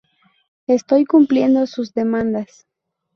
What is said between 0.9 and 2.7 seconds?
cumpliendo sus demandas".